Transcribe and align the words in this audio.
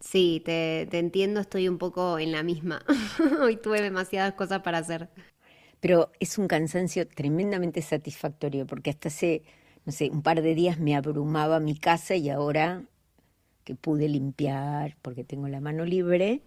Sí, 0.00 0.42
te, 0.44 0.82
entiendo, 0.98 1.40
estoy 1.40 1.68
un 1.68 1.78
poco 1.78 2.18
en 2.18 2.32
la 2.32 2.42
misma. 2.42 2.82
Hoy 3.42 3.56
tuve 3.56 3.82
demasiadas 3.82 4.34
cosas 4.34 4.60
para 4.62 4.78
hacer. 4.78 5.08
Pero 5.80 6.10
es 6.20 6.38
un 6.38 6.48
cansancio 6.48 7.06
tremendamente 7.08 7.82
satisfactorio, 7.82 8.66
porque 8.66 8.90
hasta 8.90 9.08
hace, 9.08 9.42
no 9.84 9.92
sé, 9.92 10.10
un 10.10 10.22
par 10.22 10.42
de 10.42 10.54
días 10.54 10.78
me 10.78 10.96
abrumaba 10.96 11.60
mi 11.60 11.76
casa 11.76 12.16
y 12.16 12.30
ahora 12.30 12.84
que 13.64 13.74
pude 13.74 14.08
limpiar, 14.08 14.96
porque 15.02 15.24
tengo 15.24 15.48
la 15.48 15.60
mano 15.60 15.84
libre, 15.84 16.42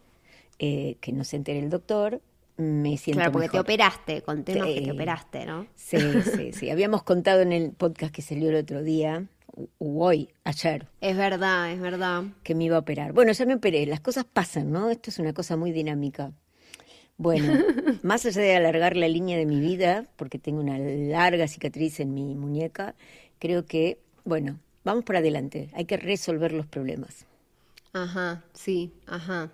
eh, 0.60 0.98
que 1.02 1.14
no 1.14 1.24
se 1.24 1.38
entere 1.38 1.60
el 1.60 1.70
doctor, 1.70 2.22
me 2.58 2.98
siento 2.98 3.20
Claro, 3.20 3.32
porque 3.32 3.50
te 3.50 3.60
operaste, 3.60 4.22
contemos 4.22 4.68
que 4.68 4.82
te 4.82 4.92
operaste, 4.92 5.46
¿no? 5.46 5.68
Sí, 5.76 5.98
sí, 6.36 6.54
sí. 6.54 6.70
Habíamos 6.70 7.04
contado 7.04 7.42
en 7.42 7.52
el 7.52 7.72
podcast 7.72 8.14
que 8.14 8.22
salió 8.22 8.50
el 8.50 8.56
otro 8.56 8.84
día 8.84 9.26
hoy, 9.80 10.30
ayer. 10.44 10.88
Es 11.02 11.18
verdad, 11.18 11.72
es 11.72 11.80
verdad. 11.80 12.24
Que 12.44 12.56
me 12.56 12.66
iba 12.66 12.78
a 12.78 12.80
operar. 12.80 13.14
Bueno, 13.14 13.32
ya 13.32 13.46
me 13.46 13.56
operé, 13.56 13.86
las 13.86 14.00
cosas 14.00 14.26
pasan, 14.26 14.72
¿no? 14.72 14.90
Esto 14.90 15.10
es 15.10 15.20
una 15.20 15.34
cosa 15.34 15.58
muy 15.58 15.72
dinámica. 15.72 16.32
Bueno, 17.18 17.54
más 18.04 18.26
allá 18.26 18.42
de 18.42 18.56
alargar 18.56 18.98
la 18.98 19.08
línea 19.08 19.38
de 19.38 19.46
mi 19.46 19.60
vida, 19.60 20.06
porque 20.16 20.40
tengo 20.40 20.60
una 20.60 20.78
larga 20.78 21.48
cicatriz 21.48 22.00
en 22.00 22.14
mi 22.14 22.36
muñeca, 22.36 22.96
creo 23.40 23.66
que, 23.66 24.00
bueno, 24.26 24.60
vamos 24.84 25.04
por 25.04 25.18
adelante, 25.18 25.70
hay 25.74 25.86
que 25.86 25.98
resolver 25.98 26.54
los 26.54 26.66
problemas. 26.66 27.26
Ajá, 27.94 28.44
sí, 28.54 28.92
ajá. 29.06 29.52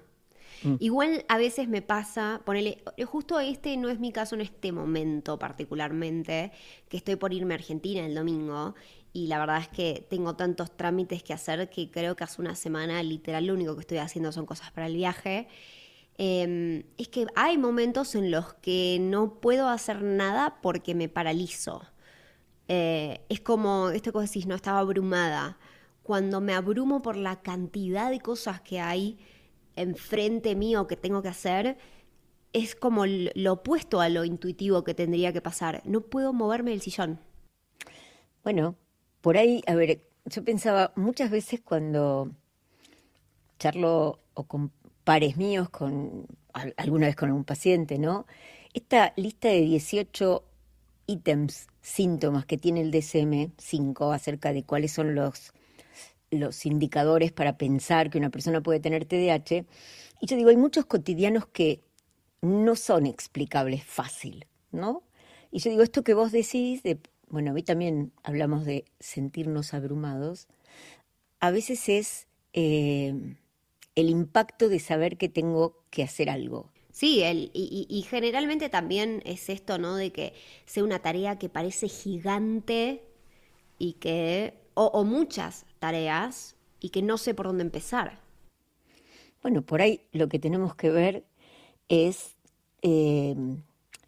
Mm. 0.64 0.76
Igual 0.80 1.26
a 1.28 1.38
veces 1.38 1.68
me 1.68 1.82
pasa, 1.82 2.42
ponele, 2.46 2.84
justo 3.06 3.40
este 3.40 3.78
no 3.78 3.90
es 3.90 4.00
mi 4.00 4.12
caso 4.12 4.36
en 4.36 4.42
este 4.42 4.72
momento 4.72 5.40
particularmente, 5.40 6.52
que 6.88 6.98
estoy 6.98 7.16
por 7.16 7.34
irme 7.34 7.54
a 7.54 7.58
Argentina 7.58 8.06
el 8.06 8.16
domingo 8.16 8.76
y 9.14 9.28
la 9.28 9.40
verdad 9.40 9.60
es 9.60 9.70
que 9.70 10.06
tengo 10.10 10.36
tantos 10.36 10.76
trámites 10.76 11.24
que 11.24 11.34
hacer 11.34 11.70
que 11.70 11.90
creo 11.90 12.16
que 12.16 12.24
hace 12.24 12.42
una 12.42 12.56
semana 12.56 13.02
literal 13.02 13.46
lo 13.46 13.54
único 13.54 13.76
que 13.76 13.82
estoy 13.82 13.98
haciendo 13.98 14.32
son 14.32 14.46
cosas 14.46 14.72
para 14.72 14.88
el 14.88 14.96
viaje. 14.96 15.48
Em, 16.18 16.84
es 16.98 17.08
que 17.08 17.28
hay 17.36 17.58
momentos 17.58 18.14
en 18.14 18.30
los 18.30 18.54
que 18.56 18.98
no 19.00 19.40
puedo 19.40 19.70
hacer 19.70 20.04
nada 20.04 20.60
porque 20.62 20.94
me 20.94 21.10
paralizo. 21.10 21.82
Eh, 22.68 23.22
es 23.30 23.40
como 23.40 23.90
esto 23.90 24.12
que 24.14 24.20
decís, 24.20 24.46
no 24.46 24.56
estaba 24.56 24.80
abrumada. 24.80 25.58
Cuando 26.04 26.42
me 26.42 26.54
abrumo 26.54 27.02
por 27.02 27.16
la 27.16 27.42
cantidad 27.42 28.12
de 28.12 28.20
cosas 28.20 28.62
que 28.62 28.80
hay 28.80 29.18
enfrente 29.82 30.56
mío 30.56 30.88
que 30.88 30.96
tengo 30.96 31.22
que 31.22 31.30
hacer, 31.30 31.78
es 32.54 32.76
como 32.76 33.06
lo 33.06 33.54
opuesto 33.54 34.02
a 34.02 34.10
lo 34.10 34.26
intuitivo 34.26 34.84
que 34.84 34.94
tendría 34.94 35.34
que 35.34 35.42
pasar. 35.42 35.82
No 35.86 36.02
puedo 36.02 36.34
moverme 36.34 36.72
del 36.72 36.82
sillón. 36.82 37.20
Bueno, 38.44 38.76
por 39.22 39.38
ahí, 39.38 39.62
a 39.68 39.76
ver, 39.76 40.02
yo 40.26 40.44
pensaba 40.44 40.94
muchas 40.96 41.30
veces 41.30 41.62
cuando 41.62 42.32
charlo 43.60 44.20
o 44.34 44.44
con 44.44 44.72
pares 45.04 45.38
míos, 45.38 45.70
con 45.70 46.26
alguna 46.78 47.08
vez 47.08 47.16
con 47.16 47.32
un 47.32 47.44
paciente, 47.44 47.98
¿no? 47.98 48.26
Esta 48.74 49.14
lista 49.16 49.50
de 49.50 49.62
18 49.62 50.44
ítems, 51.08 51.68
síntomas 51.82 52.46
que 52.46 52.58
tiene 52.58 52.82
el 52.82 52.92
DSM-5 52.92 54.14
acerca 54.14 54.54
de 54.54 54.64
cuáles 54.64 54.92
son 54.92 55.16
los, 55.16 55.54
los 56.32 56.66
indicadores 56.66 57.32
para 57.32 57.58
pensar 57.58 58.10
que 58.10 58.18
una 58.18 58.30
persona 58.30 58.62
puede 58.62 58.80
tener 58.80 59.06
TDAH. 59.06 59.66
Y 60.22 60.28
yo 60.28 60.36
digo, 60.36 60.50
hay 60.50 60.58
muchos 60.58 60.86
cotidianos 60.86 61.48
que 61.48 61.82
no 62.42 62.76
son 62.76 63.06
explicables 63.06 63.84
fácil, 63.84 64.46
¿no? 64.72 65.04
Y 65.52 65.60
yo 65.60 65.70
digo, 65.70 65.84
esto 65.84 66.04
que 66.04 66.14
vos 66.14 66.32
decís 66.32 66.84
de 66.84 67.00
bueno, 67.30 67.54
hoy 67.54 67.64
también 67.64 68.12
hablamos 68.24 68.66
de 68.66 68.86
sentirnos 69.00 69.74
abrumados, 69.74 70.48
a 71.40 71.52
veces 71.52 71.88
es 71.88 72.28
eh, 72.54 73.36
el 73.96 74.10
impacto 74.10 74.68
de 74.68 74.80
saber 74.80 75.18
que 75.18 75.30
tengo 75.30 75.84
que 75.92 76.04
hacer 76.04 76.30
algo. 76.30 76.72
Sí, 76.92 77.22
el, 77.22 77.52
y, 77.54 78.06
generalmente 78.10 78.68
también 78.68 79.22
es 79.26 79.50
esto, 79.50 79.78
¿no? 79.78 79.96
De 79.96 80.12
que 80.12 80.34
sea 80.66 80.84
una 80.84 81.00
tarea 81.00 81.38
que 81.38 81.48
parece 81.48 81.88
gigante 81.88 83.04
y 83.78 83.94
que, 83.94 84.56
o, 84.74 85.04
muchas 85.06 85.66
tareas 85.80 86.56
y 86.80 86.90
que 86.90 87.02
no 87.02 87.18
sé 87.18 87.34
por 87.34 87.48
dónde 87.48 87.64
empezar. 87.64 88.20
Bueno, 89.42 89.62
por 89.62 89.82
ahí 89.82 90.02
lo 90.12 90.28
que 90.28 90.40
tenemos 90.40 90.76
que 90.76 90.90
ver 90.90 91.24
es 91.88 92.36
eh, 92.82 93.36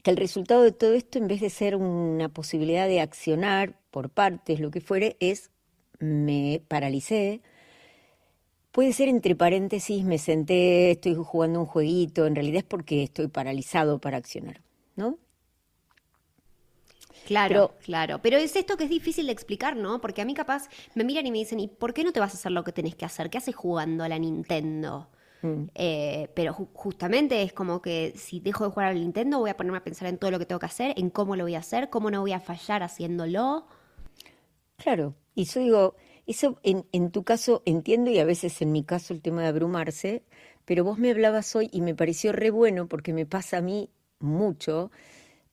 que 0.03 0.11
el 0.11 0.17
resultado 0.17 0.63
de 0.63 0.71
todo 0.71 0.93
esto, 0.93 1.17
en 1.17 1.27
vez 1.27 1.41
de 1.41 1.49
ser 1.49 1.75
una 1.75 2.29
posibilidad 2.29 2.87
de 2.87 3.01
accionar 3.01 3.79
por 3.91 4.09
partes, 4.09 4.59
lo 4.59 4.71
que 4.71 4.81
fuere, 4.81 5.17
es 5.19 5.51
me 5.99 6.61
paralicé. 6.67 7.41
Puede 8.71 8.93
ser 8.93 9.09
entre 9.09 9.35
paréntesis, 9.35 10.03
me 10.05 10.17
senté, 10.17 10.91
estoy 10.91 11.15
jugando 11.15 11.59
un 11.59 11.65
jueguito, 11.65 12.25
en 12.25 12.35
realidad 12.35 12.59
es 12.59 12.63
porque 12.63 13.03
estoy 13.03 13.27
paralizado 13.27 13.99
para 13.99 14.17
accionar, 14.17 14.61
¿no? 14.95 15.17
Claro, 17.25 17.75
claro. 17.83 18.19
Pero 18.21 18.37
es 18.37 18.55
esto 18.55 18.77
que 18.77 18.85
es 18.85 18.89
difícil 18.89 19.27
de 19.27 19.31
explicar, 19.31 19.75
¿no? 19.75 20.01
Porque 20.01 20.21
a 20.21 20.25
mí 20.25 20.33
capaz 20.33 20.67
me 20.95 21.03
miran 21.03 21.25
y 21.25 21.31
me 21.31 21.37
dicen, 21.39 21.59
¿y 21.59 21.67
por 21.67 21.93
qué 21.93 22.03
no 22.03 22.11
te 22.11 22.19
vas 22.19 22.33
a 22.33 22.37
hacer 22.37 22.51
lo 22.51 22.63
que 22.63 22.71
tenés 22.71 22.95
que 22.95 23.05
hacer? 23.05 23.29
¿Qué 23.29 23.37
haces 23.37 23.55
jugando 23.55 24.03
a 24.03 24.09
la 24.09 24.17
Nintendo? 24.19 25.09
Mm. 25.41 25.65
Eh, 25.73 26.29
pero 26.35 26.53
justamente 26.53 27.41
es 27.41 27.53
como 27.53 27.81
que 27.81 28.13
si 28.15 28.39
dejo 28.39 28.65
de 28.65 28.71
jugar 28.71 28.89
al 28.89 28.95
Nintendo 28.95 29.39
voy 29.39 29.49
a 29.49 29.57
ponerme 29.57 29.79
a 29.79 29.83
pensar 29.83 30.07
en 30.07 30.17
todo 30.17 30.31
lo 30.31 30.39
que 30.39 30.45
tengo 30.45 30.59
que 30.59 30.65
hacer, 30.67 30.93
en 30.97 31.09
cómo 31.09 31.35
lo 31.35 31.43
voy 31.43 31.55
a 31.55 31.59
hacer, 31.59 31.89
cómo 31.89 32.11
no 32.11 32.21
voy 32.21 32.33
a 32.33 32.39
fallar 32.39 32.83
haciéndolo. 32.83 33.65
Claro, 34.77 35.15
y 35.35 35.45
yo 35.45 35.59
digo, 35.59 35.95
eso 36.25 36.59
en, 36.63 36.85
en 36.91 37.11
tu 37.11 37.23
caso 37.23 37.61
entiendo 37.65 38.09
y 38.11 38.19
a 38.19 38.25
veces 38.25 38.61
en 38.61 38.71
mi 38.71 38.83
caso 38.83 39.13
el 39.13 39.21
tema 39.21 39.41
de 39.41 39.47
abrumarse, 39.49 40.23
pero 40.65 40.83
vos 40.83 40.97
me 40.97 41.11
hablabas 41.11 41.55
hoy 41.55 41.69
y 41.71 41.81
me 41.81 41.95
pareció 41.95 42.31
re 42.31 42.49
bueno 42.49 42.88
porque 42.88 43.13
me 43.13 43.25
pasa 43.25 43.57
a 43.57 43.61
mí 43.61 43.89
mucho. 44.19 44.91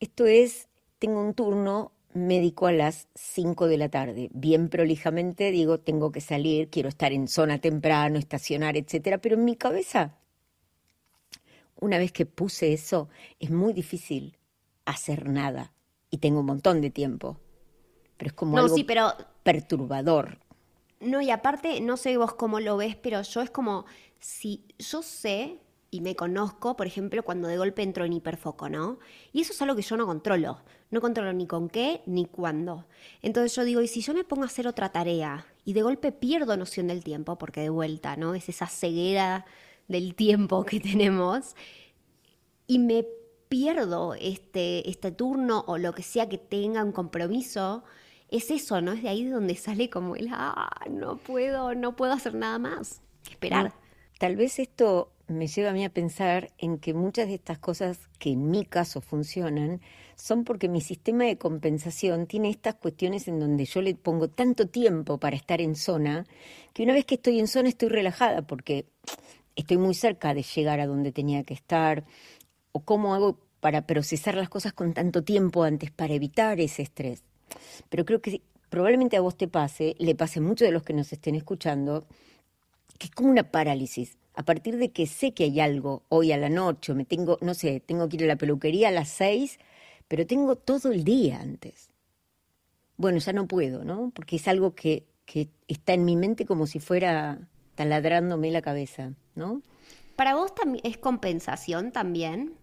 Esto 0.01 0.27
es, 0.27 0.68
tengo 0.99 1.21
un 1.21 1.35
turno 1.35 1.93
médico 2.15 2.67
a 2.67 2.73
las 2.73 3.09
5 3.15 3.67
de 3.67 3.79
la 3.79 3.89
tarde. 3.89 4.29
Bien 4.33 4.69
prolijamente 4.69 5.51
digo, 5.51 5.79
tengo 5.79 6.11
que 6.13 6.21
salir, 6.21 6.69
quiero 6.71 6.89
estar 6.89 7.13
en 7.13 7.29
zona 7.29 7.61
temprano, 7.61 8.19
estacionar, 8.19 8.77
etcétera, 8.77 9.19
pero 9.19 9.37
en 9.37 9.45
mi 9.45 9.57
cabeza, 9.57 10.17
una 11.81 11.99
vez 11.99 12.13
que 12.13 12.27
puse 12.27 12.73
eso, 12.73 13.09
es 13.39 13.51
muy 13.51 13.73
difícil 13.73 14.37
hacer 14.85 15.29
nada 15.29 15.73
y 16.11 16.19
tengo 16.19 16.41
un 16.41 16.47
montón 16.47 16.81
de 16.81 16.91
tiempo. 16.91 17.39
Pero 18.17 18.29
es 18.29 18.33
como 18.35 18.59
algo 18.59 18.75
pero... 18.87 19.13
perturbador. 19.43 20.39
No, 21.01 21.21
y 21.21 21.31
aparte, 21.31 21.81
no 21.81 21.97
sé 21.97 22.17
vos 22.17 22.35
cómo 22.35 22.59
lo 22.59 22.77
ves, 22.77 22.97
pero 22.97 23.23
yo 23.23 23.41
es 23.41 23.51
como 23.51 23.85
si 24.19 24.65
yo 24.79 25.03
sé 25.03 25.59
y 25.91 26.01
me 26.03 26.15
conozco, 26.17 26.77
por 26.77 26.87
ejemplo, 26.87 27.23
cuando 27.25 27.49
de 27.49 27.57
golpe 27.57 27.83
entro 27.83 28.05
en 28.05 28.13
hiperfoco, 28.13 28.69
¿no? 28.69 28.99
Y 29.33 29.41
eso 29.41 29.53
es 29.53 29.63
algo 29.63 29.75
que 29.75 29.83
yo 29.83 29.97
no 29.97 30.07
controlo. 30.07 30.61
No 30.91 31.01
controlo 31.01 31.33
ni 31.33 31.47
con 31.47 31.69
qué 31.69 32.03
ni 32.07 32.27
cuándo. 32.27 32.87
Entonces 33.23 33.55
yo 33.55 33.65
digo, 33.65 33.81
y 33.81 33.89
si 33.89 34.03
yo 34.03 34.13
me 34.13 34.25
pongo 34.25 34.43
a 34.43 34.47
hacer 34.47 34.67
otra 34.67 34.91
tarea 34.91 35.47
y 35.65 35.73
de 35.73 35.83
golpe 35.83 36.13
pierdo 36.13 36.57
noción 36.57 36.89
del 36.89 37.05
tiempo, 37.05 37.39
porque 37.39 37.63
de 37.63 37.71
vuelta, 37.71 38.17
¿no? 38.17 38.35
Es 38.35 38.49
esa 38.49 38.67
ceguera 38.67 39.47
del 39.87 40.15
tiempo 40.15 40.65
que 40.65 40.81
tenemos, 40.81 41.55
y 42.67 42.79
me 42.79 43.07
pierdo 43.49 44.15
este, 44.15 44.89
este 44.91 45.11
turno 45.11 45.65
o 45.67 45.79
lo 45.79 45.95
que 45.95 46.03
sea 46.03 46.29
que 46.29 46.37
tenga 46.37 46.85
un 46.85 46.93
compromiso, 46.93 47.83
es 48.29 48.51
eso, 48.51 48.83
¿no? 48.83 48.93
Es 48.93 49.03
de 49.03 49.09
ahí 49.09 49.25
donde 49.25 49.57
sale 49.57 49.89
como 49.89 50.17
el, 50.17 50.29
ah, 50.33 50.71
no 50.91 51.17
puedo, 51.17 51.75
no 51.75 51.97
puedo 51.97 52.13
hacer 52.13 52.35
nada 52.35 52.59
más. 52.59 53.01
Esperar. 53.31 53.73
tal 54.19 54.37
vez 54.37 54.59
esto 54.59 55.13
me 55.29 55.47
lleva 55.47 55.71
a 55.71 55.73
mí 55.73 55.85
a 55.85 55.93
pensar 55.93 56.51
en 56.59 56.79
que 56.79 56.95
muchas 56.95 57.29
de 57.29 57.35
estas 57.35 57.59
cosas 57.59 57.99
que 58.19 58.31
en 58.31 58.51
mi 58.51 58.65
caso 58.65 59.01
funcionan 59.01 59.81
son 60.17 60.45
porque 60.45 60.69
mi 60.69 60.81
sistema 60.81 61.25
de 61.25 61.39
compensación 61.39 62.27
tiene 62.27 62.51
estas 62.51 62.75
cuestiones 62.75 63.29
en 63.29 63.39
donde 63.39 63.65
yo 63.65 63.83
le 63.83 63.95
pongo 63.95 64.29
tanto 64.29 64.67
tiempo 64.67 65.19
para 65.19 65.37
estar 65.37 65.61
en 65.61 65.77
zona 65.77 66.27
que 66.73 66.83
una 66.83 66.95
vez 66.95 67.05
que 67.05 67.17
estoy 67.17 67.39
en 67.39 67.47
zona 67.47 67.69
estoy 67.69 67.89
relajada 67.89 68.43
porque 68.43 68.87
estoy 69.55 69.77
muy 69.77 69.95
cerca 69.95 70.35
de 70.35 70.43
llegar 70.43 70.81
a 70.81 70.87
donde 70.87 71.13
tenía 71.13 71.45
que 71.45 71.55
estar 71.55 72.05
o 72.73 72.81
cómo 72.81 73.15
hago 73.15 73.39
para 73.61 73.87
procesar 73.87 74.35
las 74.35 74.49
cosas 74.49 74.73
con 74.73 74.95
tanto 74.95 75.23
tiempo 75.23 75.63
antes 75.63 75.91
para 75.91 76.15
evitar 76.15 76.61
ese 76.61 76.83
estrés. 76.83 77.23
Pero 77.89 78.05
creo 78.05 78.21
que 78.21 78.41
probablemente 78.71 79.17
a 79.17 79.21
vos 79.21 79.37
te 79.37 79.49
pase, 79.49 79.97
le 79.99 80.15
pase 80.15 80.39
a 80.39 80.43
muchos 80.43 80.67
de 80.67 80.73
los 80.73 80.83
que 80.83 80.93
nos 80.93 81.13
estén 81.13 81.35
escuchando, 81.35 82.07
que 82.99 83.07
es 83.07 83.11
como 83.11 83.31
una 83.31 83.51
parálisis 83.51 84.17
a 84.39 84.45
partir 84.45 84.77
de 84.77 84.93
que 84.93 85.09
sé 85.09 85.33
que 85.33 85.43
hay 85.43 85.59
algo 85.59 86.05
hoy 86.09 86.31
a 86.31 86.37
la 86.37 86.49
noche, 86.49 86.95
me 86.95 87.05
tengo, 87.05 87.39
no 87.41 87.55
sé, 87.55 87.81
tengo 87.81 88.09
que 88.09 88.19
ir 88.19 88.23
a 88.23 88.29
la 88.29 88.37
peluquería 88.37 88.87
a 88.87 88.93
las 88.93 89.09
seis, 89.09 89.59
pero 90.07 90.29
tengo 90.29 90.55
todo 90.55 90.93
el 90.93 91.03
día 91.03 91.41
antes. 91.41 91.91
Bueno, 92.97 93.19
ya 93.19 93.33
no 93.33 93.49
puedo, 93.49 93.83
¿no? 93.83 94.13
Porque 94.15 94.37
es 94.37 94.47
algo 94.47 94.77
que, 94.77 95.09
que 95.25 95.49
está 95.67 95.93
en 95.95 96.05
mi 96.05 96.15
mente 96.15 96.47
como 96.47 96.69
si 96.69 96.79
fuera 96.79 97.49
taladrándome 97.75 98.53
la 98.53 98.63
cabeza, 98.63 99.13
¿no? 99.35 99.61
¿Para 100.15 100.37
vos 100.37 100.53
es 100.85 100.99
compensación 100.99 101.91
también? 101.91 102.55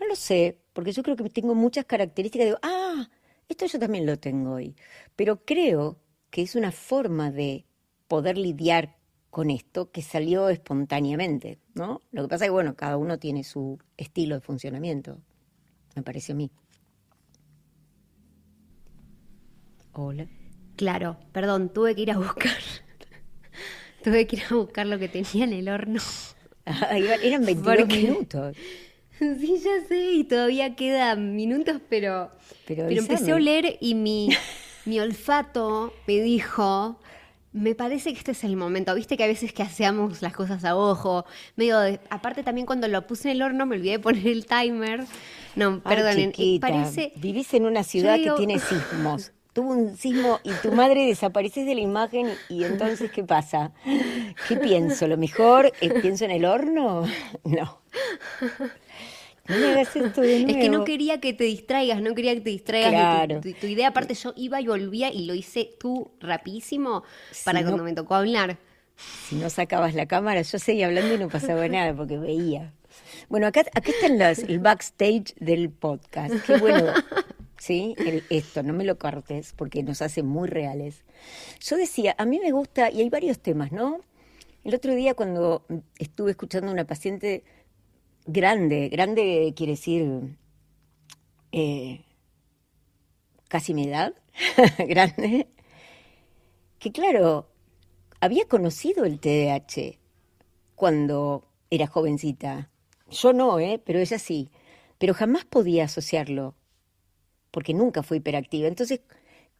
No 0.00 0.08
lo 0.08 0.16
sé, 0.16 0.58
porque 0.72 0.90
yo 0.90 1.04
creo 1.04 1.14
que 1.14 1.30
tengo 1.30 1.54
muchas 1.54 1.84
características. 1.84 2.46
Digo, 2.46 2.58
ah, 2.62 3.08
esto 3.48 3.66
yo 3.66 3.78
también 3.78 4.06
lo 4.06 4.18
tengo 4.18 4.54
hoy. 4.54 4.74
Pero 5.14 5.44
creo 5.44 6.00
que 6.30 6.42
es 6.42 6.56
una 6.56 6.72
forma 6.72 7.30
de 7.30 7.64
poder 8.08 8.36
lidiar 8.36 8.96
con 9.32 9.48
esto 9.48 9.90
que 9.90 10.02
salió 10.02 10.50
espontáneamente, 10.50 11.58
¿no? 11.74 12.02
Lo 12.10 12.20
que 12.20 12.28
pasa 12.28 12.44
es 12.44 12.48
que, 12.48 12.52
bueno, 12.52 12.76
cada 12.76 12.98
uno 12.98 13.18
tiene 13.18 13.44
su 13.44 13.78
estilo 13.96 14.34
de 14.34 14.42
funcionamiento, 14.42 15.22
me 15.96 16.02
parece 16.02 16.32
a 16.32 16.34
mí. 16.34 16.50
Hola. 19.94 20.26
Claro, 20.76 21.16
perdón, 21.32 21.70
tuve 21.72 21.94
que 21.94 22.02
ir 22.02 22.10
a 22.10 22.18
buscar. 22.18 22.52
tuve 24.04 24.26
que 24.26 24.36
ir 24.36 24.42
a 24.50 24.54
buscar 24.54 24.86
lo 24.86 24.98
que 24.98 25.08
tenía 25.08 25.44
en 25.44 25.54
el 25.54 25.70
horno. 25.70 26.02
eran 27.22 27.46
22 27.46 27.88
minutos. 27.88 28.56
Sí, 29.18 29.62
ya 29.62 29.86
sé, 29.86 30.14
y 30.14 30.24
todavía 30.24 30.74
quedan 30.74 31.36
minutos, 31.36 31.80
pero, 31.88 32.32
pero, 32.66 32.88
empecé 32.88 33.30
a 33.30 33.36
oler 33.36 33.76
y 33.80 33.94
mi, 33.94 34.30
mi 34.84 34.98
olfato 34.98 35.94
me 36.08 36.20
dijo, 36.20 36.98
me 37.52 37.74
parece 37.74 38.12
que 38.12 38.18
este 38.18 38.32
es 38.32 38.44
el 38.44 38.56
momento. 38.56 38.94
Viste 38.94 39.16
que 39.16 39.24
a 39.24 39.26
veces 39.26 39.52
que 39.52 39.62
hacemos 39.62 40.22
las 40.22 40.32
cosas 40.32 40.64
a 40.64 40.76
ojo, 40.76 41.24
medio 41.56 41.78
aparte 42.10 42.42
también 42.42 42.66
cuando 42.66 42.88
lo 42.88 43.06
puse 43.06 43.30
en 43.30 43.36
el 43.36 43.42
horno 43.42 43.66
me 43.66 43.76
olvidé 43.76 43.92
de 43.92 43.98
poner 43.98 44.26
el 44.26 44.46
timer. 44.46 45.04
No, 45.54 45.80
perdonen, 45.80 46.32
parece 46.60 47.12
Vivís 47.16 47.52
en 47.54 47.66
una 47.66 47.84
ciudad 47.84 48.16
que 48.16 48.30
tiene 48.36 48.58
sismos 48.58 49.32
tuvo 49.52 49.72
un 49.72 49.96
sismo 49.96 50.40
y 50.44 50.50
tu 50.62 50.72
madre 50.72 51.06
desaparece 51.06 51.64
de 51.64 51.74
la 51.74 51.82
imagen 51.82 52.34
y 52.48 52.64
entonces 52.64 53.10
¿qué 53.10 53.22
pasa? 53.22 53.72
¿Qué 54.48 54.56
pienso? 54.56 55.06
¿Lo 55.06 55.18
mejor? 55.18 55.72
Eh, 55.80 55.90
¿Pienso 56.00 56.24
en 56.24 56.30
el 56.30 56.44
horno? 56.44 57.04
No. 57.44 57.82
Es 59.48 59.88
que 60.56 60.68
no 60.70 60.84
quería 60.84 61.20
que 61.20 61.32
te 61.32 61.44
distraigas, 61.44 62.00
no 62.00 62.14
quería 62.14 62.34
que 62.34 62.40
te 62.40 62.50
distraigas 62.50 62.90
claro. 62.90 63.40
tu, 63.40 63.66
idea. 63.66 63.88
Aparte 63.88 64.14
yo 64.14 64.32
iba 64.36 64.60
y 64.60 64.66
volvía 64.66 65.12
y 65.12 65.24
lo 65.26 65.34
hice 65.34 65.70
tú 65.78 66.12
rapidísimo 66.20 67.02
para 67.44 67.62
cuando 67.62 67.82
me 67.82 67.92
tocó 67.92 68.14
hablar. 68.14 68.58
Si 69.28 69.34
no 69.34 69.50
sacabas 69.50 69.94
la 69.94 70.06
cámara, 70.06 70.42
yo 70.42 70.58
seguía 70.58 70.86
hablando 70.86 71.14
y 71.14 71.18
no 71.18 71.28
pasaba 71.28 71.66
nada 71.68 71.94
porque 71.94 72.18
veía. 72.18 72.72
Bueno, 73.28 73.46
acá, 73.46 73.62
acá 73.74 73.90
están 73.90 74.18
las, 74.18 74.38
el 74.40 74.58
backstage 74.60 75.34
del 75.40 75.70
podcast. 75.70 76.34
Qué 76.46 76.58
bueno 76.58 76.92
¿sí? 77.62 77.94
esto, 78.28 78.64
no 78.64 78.72
me 78.72 78.84
lo 78.84 78.98
cortes 78.98 79.54
porque 79.56 79.84
nos 79.84 80.02
hace 80.02 80.24
muy 80.24 80.48
reales. 80.48 81.04
Yo 81.60 81.76
decía, 81.76 82.14
a 82.18 82.26
mí 82.26 82.40
me 82.40 82.50
gusta, 82.50 82.90
y 82.90 83.00
hay 83.00 83.08
varios 83.08 83.38
temas, 83.38 83.70
¿no? 83.70 84.00
El 84.64 84.74
otro 84.74 84.94
día 84.94 85.14
cuando 85.14 85.64
estuve 85.98 86.32
escuchando 86.32 86.68
a 86.68 86.72
una 86.72 86.86
paciente 86.86 87.44
grande, 88.26 88.88
grande 88.88 89.52
quiere 89.56 89.72
decir 89.72 90.36
eh, 91.52 92.04
casi 93.48 93.74
mi 93.74 93.84
edad, 93.88 94.14
grande, 94.78 95.48
que 96.78 96.92
claro, 96.92 97.48
había 98.20 98.46
conocido 98.46 99.04
el 99.04 99.20
TDAH 99.20 99.98
cuando 100.74 101.44
era 101.70 101.86
jovencita. 101.86 102.70
Yo 103.10 103.32
no, 103.32 103.58
¿eh? 103.60 103.80
pero 103.84 103.98
ella 103.98 104.18
sí. 104.18 104.50
Pero 104.98 105.14
jamás 105.14 105.44
podía 105.44 105.84
asociarlo 105.84 106.54
porque 107.50 107.74
nunca 107.74 108.02
fui 108.02 108.18
hiperactiva. 108.18 108.68
Entonces, 108.68 109.00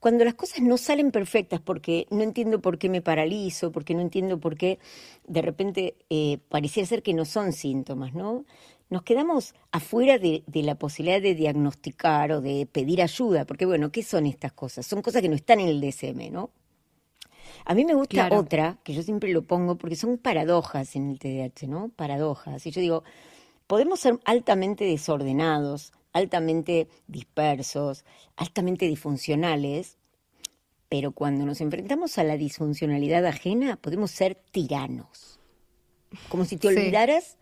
cuando 0.02 0.24
las 0.24 0.34
cosas 0.34 0.62
no 0.62 0.78
salen 0.78 1.12
perfectas, 1.12 1.60
porque 1.60 2.08
no 2.10 2.22
entiendo 2.22 2.60
por 2.60 2.76
qué 2.76 2.88
me 2.88 3.02
paralizo, 3.02 3.70
porque 3.70 3.94
no 3.94 4.00
entiendo 4.00 4.40
por 4.40 4.56
qué 4.56 4.80
de 5.28 5.42
repente 5.42 5.94
eh, 6.10 6.38
pareciera 6.48 6.88
ser 6.88 7.04
que 7.04 7.14
no 7.14 7.24
son 7.24 7.52
síntomas, 7.52 8.12
¿no? 8.12 8.44
Nos 8.90 9.04
quedamos 9.04 9.54
afuera 9.70 10.18
de, 10.18 10.42
la 10.54 10.74
posibilidad 10.74 11.22
de 11.22 11.36
diagnosticar 11.36 12.32
o 12.32 12.40
de 12.40 12.66
pedir 12.66 13.00
ayuda, 13.00 13.44
porque 13.44 13.64
bueno, 13.64 13.92
¿qué 13.92 14.02
son 14.02 14.26
estas 14.26 14.52
cosas? 14.52 14.86
Son 14.86 15.02
cosas 15.02 15.22
que 15.22 15.28
no 15.28 15.36
están 15.36 15.60
en 15.60 15.68
el 15.68 15.80
DSM, 15.80 16.32
¿no? 16.32 16.50
A 17.64 17.72
mí 17.72 17.84
me 17.84 17.94
gusta 17.94 18.28
otra, 18.36 18.78
que 18.82 18.94
yo 18.94 19.04
siempre 19.04 19.32
lo 19.32 19.42
pongo, 19.42 19.78
porque 19.78 19.94
son 19.94 20.18
paradojas 20.18 20.96
en 20.96 21.10
el 21.10 21.20
TDAH, 21.20 21.68
¿no? 21.68 21.90
Paradojas. 21.94 22.66
Y 22.66 22.72
yo 22.72 22.80
digo, 22.80 23.04
podemos 23.68 24.00
ser 24.00 24.18
altamente 24.24 24.84
desordenados, 24.84 25.92
altamente 26.12 26.88
dispersos, 27.06 28.04
altamente 28.36 28.86
disfuncionales, 28.86 29.98
pero 30.88 31.12
cuando 31.12 31.46
nos 31.46 31.60
enfrentamos 31.60 32.18
a 32.18 32.24
la 32.24 32.36
disfuncionalidad 32.36 33.24
ajena 33.26 33.76
podemos 33.76 34.10
ser 34.10 34.34
tiranos. 34.50 35.40
Como 36.28 36.44
si 36.44 36.58
te 36.58 36.68
olvidaras 36.68 37.38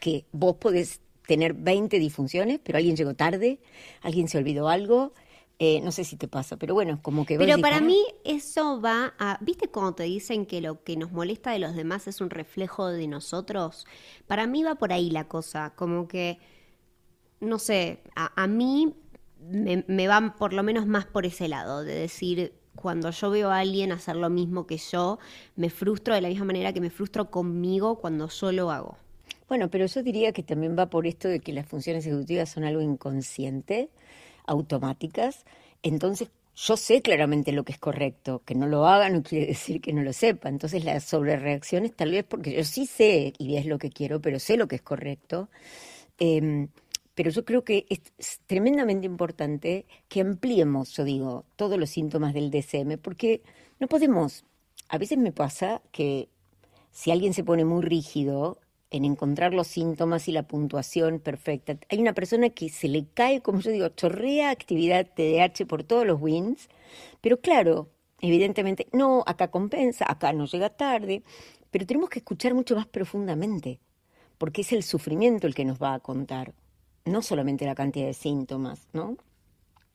que 0.00 0.24
vos 0.32 0.56
podés 0.56 1.00
tener 1.26 1.52
20 1.52 1.98
disfunciones, 1.98 2.58
pero 2.62 2.78
alguien 2.78 2.96
llegó 2.96 3.14
tarde, 3.14 3.60
alguien 4.00 4.28
se 4.28 4.38
olvidó 4.38 4.68
algo, 4.68 5.12
eh, 5.58 5.80
no 5.82 5.92
sé 5.92 6.04
si 6.04 6.16
te 6.16 6.28
pasa, 6.28 6.56
pero 6.56 6.72
bueno, 6.72 7.00
como 7.02 7.26
que... 7.26 7.36
Pero 7.36 7.60
para 7.60 7.80
mí 7.80 7.98
eso 8.24 8.80
va 8.80 9.12
a... 9.18 9.38
¿Viste 9.42 9.68
cómo 9.68 9.94
te 9.94 10.04
dicen 10.04 10.46
que 10.46 10.60
lo 10.60 10.84
que 10.84 10.96
nos 10.96 11.10
molesta 11.10 11.50
de 11.50 11.58
los 11.58 11.74
demás 11.74 12.06
es 12.06 12.20
un 12.20 12.30
reflejo 12.30 12.86
de 12.86 13.08
nosotros? 13.08 13.84
Para 14.26 14.46
mí 14.46 14.62
va 14.62 14.76
por 14.76 14.92
ahí 14.92 15.10
la 15.10 15.28
cosa, 15.28 15.74
como 15.76 16.08
que 16.08 16.38
no 17.40 17.58
sé, 17.58 18.00
a, 18.14 18.46
mí 18.46 18.94
me, 19.40 20.08
van 20.08 20.36
por 20.36 20.52
lo 20.52 20.62
menos 20.62 20.86
más 20.86 21.06
por 21.06 21.26
ese 21.26 21.48
lado, 21.48 21.84
de 21.84 21.94
decir, 21.94 22.52
cuando 22.74 23.10
yo 23.10 23.30
veo 23.30 23.50
a 23.50 23.58
alguien 23.58 23.92
hacer 23.92 24.16
lo 24.16 24.30
mismo 24.30 24.66
que 24.66 24.78
yo, 24.78 25.18
me 25.56 25.70
frustro 25.70 26.14
de 26.14 26.20
la 26.20 26.28
misma 26.28 26.46
manera 26.46 26.72
que 26.72 26.80
me 26.80 26.90
frustro 26.90 27.30
conmigo 27.30 27.98
cuando 27.98 28.28
yo 28.28 28.52
lo 28.52 28.70
hago. 28.70 28.96
Bueno, 29.48 29.70
pero 29.70 29.86
yo 29.86 30.02
diría 30.02 30.32
que 30.32 30.42
también 30.42 30.76
va 30.78 30.90
por 30.90 31.06
esto 31.06 31.26
de 31.28 31.40
que 31.40 31.52
las 31.52 31.66
funciones 31.66 32.06
ejecutivas 32.06 32.50
son 32.50 32.64
algo 32.64 32.82
inconsciente, 32.82 33.88
automáticas. 34.46 35.46
Entonces, 35.82 36.28
yo 36.54 36.76
sé 36.76 37.00
claramente 37.00 37.52
lo 37.52 37.64
que 37.64 37.72
es 37.72 37.78
correcto. 37.78 38.42
Que 38.44 38.54
no 38.54 38.66
lo 38.66 38.86
haga 38.86 39.08
no 39.08 39.22
quiere 39.22 39.46
decir 39.46 39.80
que 39.80 39.94
no 39.94 40.02
lo 40.02 40.12
sepa. 40.12 40.50
Entonces, 40.50 40.84
las 40.84 41.04
sobrereacciones 41.04 41.94
tal 41.94 42.10
vez 42.10 42.24
porque 42.24 42.52
yo 42.56 42.64
sí 42.64 42.84
sé 42.84 43.32
y 43.38 43.56
es 43.56 43.64
lo 43.64 43.78
que 43.78 43.90
quiero, 43.90 44.20
pero 44.20 44.38
sé 44.38 44.58
lo 44.58 44.68
que 44.68 44.76
es 44.76 44.82
correcto. 44.82 45.48
Eh, 46.18 46.68
pero 47.18 47.32
yo 47.32 47.44
creo 47.44 47.64
que 47.64 47.84
es 47.88 48.38
tremendamente 48.46 49.04
importante 49.04 49.86
que 50.06 50.20
ampliemos, 50.20 50.92
yo 50.92 51.02
digo, 51.02 51.44
todos 51.56 51.76
los 51.76 51.90
síntomas 51.90 52.32
del 52.32 52.52
DSM, 52.52 52.96
porque 52.96 53.42
no 53.80 53.88
podemos, 53.88 54.44
a 54.88 54.98
veces 54.98 55.18
me 55.18 55.32
pasa 55.32 55.82
que 55.90 56.28
si 56.92 57.10
alguien 57.10 57.34
se 57.34 57.42
pone 57.42 57.64
muy 57.64 57.82
rígido 57.82 58.60
en 58.92 59.04
encontrar 59.04 59.52
los 59.52 59.66
síntomas 59.66 60.28
y 60.28 60.32
la 60.32 60.46
puntuación 60.46 61.18
perfecta, 61.18 61.76
hay 61.88 61.98
una 61.98 62.12
persona 62.12 62.50
que 62.50 62.68
se 62.68 62.86
le 62.86 63.06
cae, 63.12 63.40
como 63.40 63.58
yo 63.62 63.72
digo, 63.72 63.88
chorrea 63.88 64.50
actividad 64.50 65.04
TDAH 65.04 65.66
por 65.66 65.82
todos 65.82 66.06
los 66.06 66.22
wins, 66.22 66.68
pero 67.20 67.40
claro, 67.40 67.88
evidentemente, 68.20 68.86
no, 68.92 69.24
acá 69.26 69.50
compensa, 69.50 70.04
acá 70.08 70.32
no 70.32 70.46
llega 70.46 70.70
tarde, 70.70 71.24
pero 71.72 71.84
tenemos 71.84 72.10
que 72.10 72.20
escuchar 72.20 72.54
mucho 72.54 72.76
más 72.76 72.86
profundamente, 72.86 73.80
porque 74.38 74.60
es 74.60 74.72
el 74.72 74.84
sufrimiento 74.84 75.48
el 75.48 75.56
que 75.56 75.64
nos 75.64 75.82
va 75.82 75.94
a 75.94 75.98
contar 75.98 76.54
no 77.08 77.22
solamente 77.22 77.66
la 77.66 77.74
cantidad 77.74 78.06
de 78.06 78.14
síntomas, 78.14 78.88
¿no? 78.92 79.16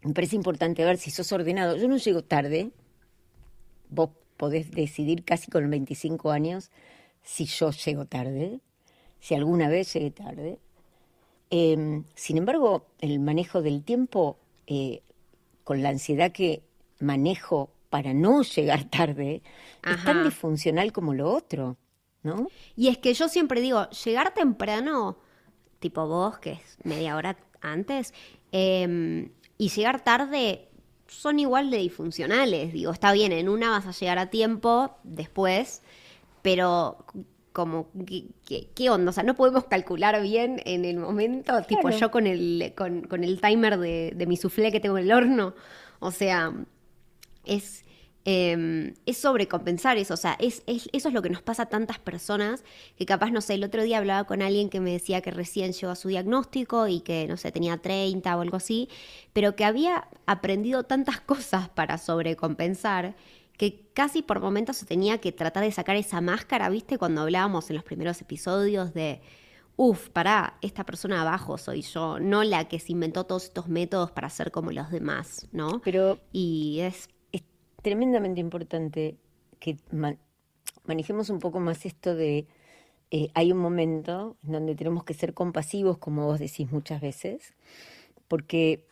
Me 0.03 0.13
parece 0.13 0.35
importante 0.35 0.83
ver 0.83 0.97
si 0.97 1.11
sos 1.11 1.31
ordenado. 1.31 1.77
Yo 1.77 1.87
no 1.87 1.97
llego 1.97 2.23
tarde. 2.23 2.71
Vos 3.89 4.09
podés 4.37 4.71
decidir 4.71 5.23
casi 5.23 5.49
con 5.49 5.69
25 5.69 6.31
años 6.31 6.71
si 7.21 7.45
yo 7.45 7.71
llego 7.71 8.05
tarde, 8.05 8.59
si 9.19 9.35
alguna 9.35 9.69
vez 9.69 9.93
llegué 9.93 10.11
tarde. 10.11 10.59
Em, 11.49 12.03
sin 12.15 12.37
embargo, 12.37 12.87
el 12.99 13.19
manejo 13.19 13.61
del 13.61 13.83
tiempo, 13.83 14.37
eh, 14.67 15.01
con 15.63 15.81
la 15.81 15.89
ansiedad 15.89 16.31
que 16.31 16.63
manejo 16.99 17.69
para 17.89 18.13
no 18.13 18.41
llegar 18.55 18.89
tarde, 18.89 19.41
es 19.87 20.03
tan 20.03 20.23
disfuncional 20.23 20.91
como 20.91 21.13
lo 21.13 21.31
otro, 21.31 21.77
¿no? 22.23 22.47
Y 22.75 22.89
es 22.89 22.97
que 22.97 23.13
yo 23.13 23.29
siempre 23.29 23.61
digo, 23.61 23.89
llegar 23.91 24.33
temprano 24.33 25.17
tipo 25.83 26.07
vos, 26.07 26.39
que 26.39 26.53
es 26.53 26.77
media 26.83 27.17
hora 27.17 27.35
antes, 27.61 28.13
em, 28.53 29.29
y 29.57 29.67
llegar 29.67 30.01
tarde 30.01 30.69
son 31.07 31.39
igual 31.39 31.69
de 31.69 31.77
disfuncionales. 31.77 32.71
Digo, 32.71 32.91
está 32.93 33.11
bien, 33.11 33.33
en 33.33 33.49
una 33.49 33.69
vas 33.69 33.85
a 33.85 33.91
llegar 33.91 34.17
a 34.17 34.29
tiempo 34.29 34.95
después, 35.03 35.81
pero 36.41 37.05
como, 37.51 37.89
¿qué, 38.45 38.89
onda? 38.89 39.09
O 39.09 39.13
sea, 39.13 39.23
no 39.23 39.35
podemos 39.35 39.65
calcular 39.65 40.21
bien 40.21 40.61
en 40.65 40.85
el 40.85 40.97
momento, 40.97 41.61
tipo 41.63 41.89
yo 41.89 42.09
con 42.09 42.27
el, 42.27 42.73
con, 42.75 43.23
el 43.23 43.41
timer 43.41 43.77
de, 43.77 44.13
de 44.15 44.25
mi 44.25 44.37
soufflé 44.37 44.71
que 44.71 44.79
tengo 44.79 44.97
en 44.97 45.03
el 45.03 45.11
horno. 45.11 45.53
O 45.99 46.11
sea, 46.11 46.53
es, 47.45 47.83
Em, 48.25 48.93
es 49.05 49.17
sobrecompensar 49.17 49.97
eso, 49.97 50.13
o 50.13 50.17
sea, 50.17 50.37
es, 50.39 50.63
eso 50.65 50.89
es 50.93 51.13
lo 51.13 51.21
que 51.21 51.29
nos 51.29 51.41
pasa 51.41 51.63
a 51.63 51.65
tantas 51.65 51.99
personas 51.99 52.63
que 52.97 53.05
capaz, 53.05 53.31
no 53.31 53.41
sé, 53.41 53.55
el 53.55 53.65
otro 53.65 53.83
día 53.83 53.97
hablaba 53.97 54.23
con 54.23 54.41
alguien 54.41 54.69
que 54.69 54.79
me 54.79 54.93
decía 54.93 55.19
que 55.21 55.29
recién 55.31 55.73
llegó 55.73 55.91
a 55.91 55.95
su 55.97 56.07
diagnóstico 56.07 56.87
y 56.87 57.01
que, 57.01 57.27
no 57.27 57.35
sé, 57.35 57.51
tenía 57.51 57.77
30 57.79 58.37
o 58.37 58.41
algo 58.41 58.55
así, 58.55 58.87
pero 59.33 59.57
que 59.57 59.65
había 59.65 60.07
aprendido 60.25 60.83
tantas 60.83 61.19
cosas 61.21 61.67
para 61.67 61.97
sobrecompensar 61.97 63.15
que 63.57 63.87
casi 63.93 64.21
por 64.21 64.39
momentos 64.39 64.77
se 64.77 64.85
tenía 64.85 65.19
que 65.19 65.31
tratar 65.33 65.63
de 65.63 65.71
sacar 65.71 65.97
esa 65.97 66.21
máscara, 66.21 66.69
¿viste? 66.69 66.97
Cuando 66.97 67.21
hablábamos 67.21 67.69
en 67.69 67.75
los 67.75 67.85
primeros 67.85 68.21
episodios 68.21 68.93
de, 68.93 69.21
uff, 69.75 70.09
pará, 70.09 70.57
esta 70.61 70.85
persona 70.85 71.21
abajo 71.21 71.57
soy 71.57 71.81
yo, 71.81 72.19
no 72.19 72.43
la 72.43 72.67
que 72.67 72.79
se 72.79 72.93
inventó 72.93 73.25
todos 73.25 73.45
estos 73.45 73.67
métodos 73.67 74.11
para 74.11 74.29
ser 74.29 74.51
como 74.51 74.71
los 74.71 74.91
demás, 74.91 75.47
¿no? 75.51 75.81
Pero 75.83 76.19
y 76.31 76.79
es 76.81 77.09
tremendamente 77.83 78.39
importante 78.39 79.17
que 79.59 79.77
manejemos 80.85 81.29
un 81.29 81.39
poco 81.39 81.59
más 81.59 81.85
esto 81.85 82.15
de 82.15 82.47
eh, 83.11 83.29
hay 83.35 83.51
un 83.51 83.59
momento 83.59 84.37
en 84.43 84.53
donde 84.53 84.73
tenemos 84.73 85.03
que 85.03 85.13
ser 85.13 85.35
compasivos, 85.35 85.99
como 85.99 86.25
vos 86.25 86.39
decís 86.39 86.71
muchas 86.71 86.99
veces, 86.99 87.53
porque 88.27 88.87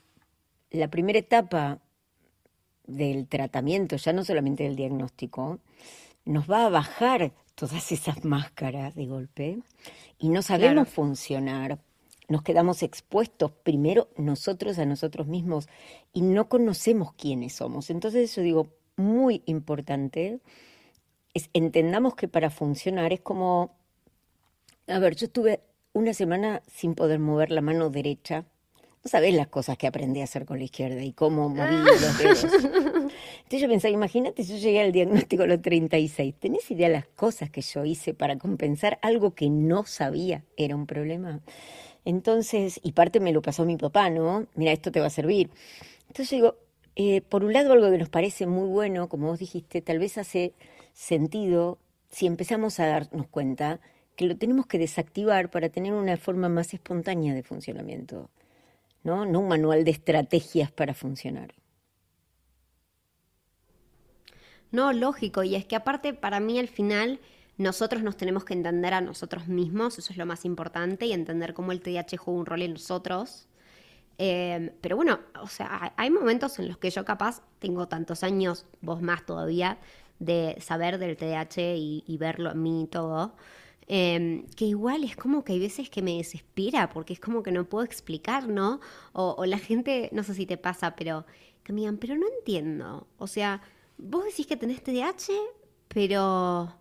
la 0.69 0.89
primera 0.89 1.17
etapa 1.17 1.79
del 2.85 3.27
tratamiento, 3.27 3.95
ya 3.95 4.13
no 4.13 4.23
solamente 4.23 4.63
del 4.63 4.75
diagnóstico, 4.75 5.59
nos 6.23 6.49
va 6.49 6.67
a 6.67 6.69
bajar 6.69 7.33
todas 7.55 7.91
esas 7.91 8.23
máscaras 8.23 8.93
de 8.93 9.07
golpe 9.07 9.59
y 10.19 10.29
no 10.29 10.43
sabemos 10.43 10.87
funcionar. 10.89 11.79
Nos 12.27 12.43
quedamos 12.43 12.83
expuestos 12.83 13.51
primero 13.51 14.07
nosotros 14.17 14.77
a 14.79 14.85
nosotros 14.85 15.27
mismos 15.27 15.67
y 16.13 16.21
no 16.21 16.47
conocemos 16.47 17.13
quiénes 17.13 17.53
somos. 17.53 17.89
Entonces 17.89 18.33
yo 18.35 18.41
digo, 18.41 18.80
muy 18.97 19.43
importante 19.45 20.39
es 21.33 21.49
entendamos 21.53 22.15
que 22.15 22.27
para 22.27 22.49
funcionar 22.49 23.13
es 23.13 23.21
como, 23.21 23.75
a 24.87 24.99
ver, 24.99 25.15
yo 25.15 25.27
estuve 25.27 25.61
una 25.93 26.13
semana 26.13 26.61
sin 26.67 26.95
poder 26.95 27.19
mover 27.19 27.51
la 27.51 27.61
mano 27.61 27.89
derecha. 27.89 28.45
No 29.03 29.09
sabés 29.09 29.33
las 29.33 29.47
cosas 29.47 29.77
que 29.77 29.87
aprendí 29.87 30.21
a 30.21 30.25
hacer 30.25 30.45
con 30.45 30.59
la 30.59 30.65
izquierda 30.65 31.01
y 31.03 31.11
cómo 31.11 31.49
moví 31.49 31.75
los 31.75 32.17
dedos. 32.19 32.43
Entonces 32.43 33.61
yo 33.61 33.67
pensaba, 33.67 33.91
imagínate, 33.91 34.43
yo 34.43 34.57
llegué 34.57 34.79
al 34.79 34.91
diagnóstico 34.91 35.43
a 35.43 35.47
los 35.47 35.61
36. 35.61 36.35
¿Tenés 36.35 36.69
idea 36.69 36.87
de 36.87 36.93
las 36.93 37.07
cosas 37.07 37.49
que 37.49 37.61
yo 37.61 37.83
hice 37.83 38.13
para 38.13 38.37
compensar 38.37 38.99
algo 39.01 39.33
que 39.33 39.49
no 39.49 39.85
sabía 39.87 40.43
era 40.55 40.75
un 40.75 40.85
problema? 40.85 41.39
Entonces, 42.05 42.79
y 42.83 42.91
parte 42.91 43.19
me 43.19 43.33
lo 43.33 43.41
pasó 43.41 43.65
mi 43.65 43.77
papá, 43.77 44.11
¿no? 44.11 44.45
Mira, 44.53 44.71
esto 44.71 44.91
te 44.91 44.99
va 44.99 45.07
a 45.07 45.11
servir. 45.11 45.49
Entonces 46.07 46.29
yo 46.29 46.35
digo, 46.37 46.55
eh, 46.95 47.21
por 47.21 47.43
un 47.43 47.53
lado, 47.53 47.73
algo 47.73 47.89
que 47.89 47.97
nos 47.97 48.09
parece 48.09 48.47
muy 48.47 48.67
bueno, 48.67 49.07
como 49.07 49.27
vos 49.27 49.39
dijiste, 49.39 49.81
tal 49.81 49.99
vez 49.99 50.17
hace 50.17 50.53
sentido 50.93 51.77
si 52.09 52.27
empezamos 52.27 52.79
a 52.79 52.87
darnos 52.87 53.27
cuenta 53.27 53.79
que 54.15 54.25
lo 54.25 54.35
tenemos 54.37 54.65
que 54.67 54.77
desactivar 54.77 55.49
para 55.49 55.69
tener 55.69 55.93
una 55.93 56.17
forma 56.17 56.49
más 56.49 56.73
espontánea 56.73 57.33
de 57.33 57.43
funcionamiento, 57.43 58.29
¿no? 59.03 59.25
No 59.25 59.39
un 59.39 59.47
manual 59.47 59.85
de 59.85 59.91
estrategias 59.91 60.71
para 60.71 60.93
funcionar. 60.93 61.53
No, 64.71 64.93
lógico, 64.93 65.43
y 65.43 65.55
es 65.55 65.65
que 65.65 65.75
aparte 65.75 66.13
para 66.13 66.39
mí 66.39 66.59
al 66.59 66.67
final 66.67 67.19
nosotros 67.57 68.03
nos 68.03 68.17
tenemos 68.17 68.43
que 68.43 68.53
entender 68.53 68.93
a 68.93 69.01
nosotros 69.01 69.47
mismos, 69.47 69.97
eso 69.97 70.11
es 70.11 70.17
lo 70.17 70.25
más 70.25 70.45
importante, 70.45 71.05
y 71.05 71.13
entender 71.13 71.53
cómo 71.53 71.71
el 71.71 71.81
TDAH 71.81 72.17
juega 72.17 72.39
un 72.39 72.45
rol 72.45 72.61
en 72.63 72.73
nosotros 72.73 73.47
Em, 74.23 74.69
pero 74.81 74.95
bueno, 74.97 75.19
o 75.41 75.47
sea, 75.47 75.93
hay 75.97 76.11
momentos 76.11 76.59
en 76.59 76.67
los 76.67 76.77
que 76.77 76.91
yo 76.91 77.03
capaz 77.03 77.41
tengo 77.57 77.87
tantos 77.87 78.23
años, 78.23 78.67
vos 78.79 79.01
más 79.01 79.25
todavía, 79.25 79.79
de 80.19 80.57
saber 80.61 80.99
del 80.99 81.17
TDAH 81.17 81.75
y, 81.75 82.17
verlo 82.19 82.51
en 82.51 82.61
mí 82.61 82.83
y 82.83 82.87
todo, 82.87 83.35
em, 83.87 84.45
que 84.55 84.65
igual 84.65 85.03
es 85.03 85.15
como 85.15 85.43
que 85.43 85.53
hay 85.53 85.59
veces 85.59 85.89
que 85.89 86.03
me 86.03 86.17
desespera 86.17 86.89
porque 86.89 87.13
es 87.13 87.19
como 87.19 87.41
que 87.41 87.51
no 87.51 87.65
puedo 87.65 87.83
explicar, 87.83 88.47
¿no? 88.47 88.79
O, 89.13 89.43
la 89.45 89.57
gente, 89.57 90.09
no 90.11 90.21
sé 90.23 90.35
si 90.35 90.45
te 90.45 90.57
pasa, 90.57 90.95
pero 90.95 91.25
que 91.63 91.73
me 91.73 91.79
digan, 91.81 91.97
pero 91.97 92.15
no 92.15 92.27
entiendo. 92.37 93.07
O 93.17 93.25
sea, 93.25 93.63
vos 93.97 94.25
decís 94.25 94.45
que 94.45 94.55
tenés 94.55 94.83
TDAH, 94.83 95.33
pero 95.87 96.75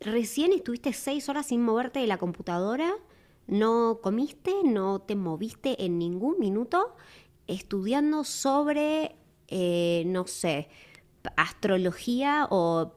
recién 0.00 0.52
estuviste 0.52 0.92
seis 0.92 1.30
horas 1.30 1.46
sin 1.46 1.62
moverte 1.62 2.00
de 2.00 2.06
la 2.06 2.18
computadora 2.18 2.94
no 3.46 4.00
comiste, 4.02 4.52
no 4.64 5.00
te 5.00 5.14
moviste 5.14 5.84
en 5.84 5.98
ningún 5.98 6.38
minuto 6.38 6.96
estudiando 7.46 8.24
sobre, 8.24 9.16
eh, 9.48 10.02
no 10.06 10.26
sé, 10.26 10.68
astrología 11.36 12.46
o 12.50 12.92